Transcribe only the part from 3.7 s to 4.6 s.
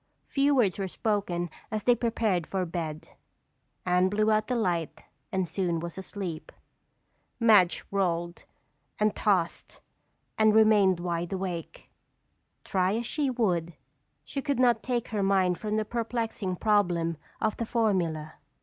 Anne blew out the